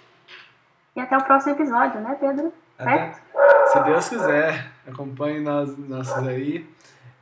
E 0.96 1.00
até 1.00 1.18
o 1.18 1.24
próximo 1.24 1.54
episódio, 1.54 2.02
né, 2.02 2.18
Pedro? 2.20 2.52
Certo? 2.78 3.22
Até, 3.34 3.68
se 3.68 3.84
Deus 3.84 4.10
quiser, 4.10 4.72
acompanhe 4.88 5.40
nós 5.40 5.78
nossos 5.78 6.28
aí. 6.28 6.68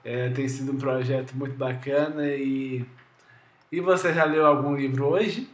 É, 0.04 0.30
tem 0.30 0.48
sido 0.48 0.72
um 0.72 0.78
projeto 0.78 1.34
muito 1.34 1.58
bacana 1.58 2.26
e. 2.28 2.86
E 3.72 3.80
você 3.80 4.14
já 4.14 4.24
leu 4.24 4.46
algum 4.46 4.76
livro 4.76 5.08
hoje? 5.08 5.48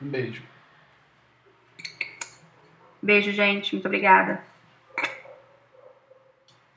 Um 0.00 0.08
beijo. 0.08 0.42
Beijo, 3.02 3.32
gente. 3.32 3.74
Muito 3.74 3.86
obrigada. 3.86 4.42